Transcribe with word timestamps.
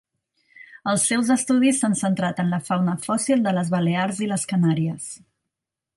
Els 0.93 1.03
seus 1.09 1.27
estudis 1.35 1.83
s'han 1.83 1.93
centrat 2.01 2.41
en 2.45 2.49
la 2.55 2.61
fauna 2.71 2.95
fòssil 3.05 3.47
de 3.49 3.55
les 3.59 3.73
Balears 3.77 4.23
i 4.29 4.31
les 4.33 4.51
Canàries. 4.55 5.13